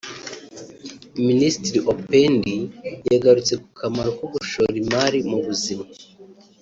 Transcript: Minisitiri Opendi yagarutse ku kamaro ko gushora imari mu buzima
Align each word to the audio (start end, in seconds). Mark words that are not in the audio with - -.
Minisitiri 1.27 1.79
Opendi 1.93 2.55
yagarutse 3.11 3.53
ku 3.61 3.67
kamaro 3.79 4.09
ko 4.17 4.25
gushora 4.33 4.73
imari 4.83 5.19
mu 5.29 5.37
buzima 5.45 5.85